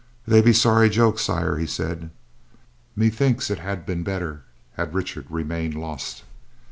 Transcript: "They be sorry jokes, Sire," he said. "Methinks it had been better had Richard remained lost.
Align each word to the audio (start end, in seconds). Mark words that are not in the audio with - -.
"They 0.25 0.41
be 0.41 0.51
sorry 0.51 0.89
jokes, 0.89 1.21
Sire," 1.21 1.57
he 1.59 1.67
said. 1.67 2.09
"Methinks 2.95 3.51
it 3.51 3.59
had 3.59 3.85
been 3.85 4.01
better 4.01 4.41
had 4.73 4.95
Richard 4.95 5.27
remained 5.29 5.75
lost. 5.75 6.23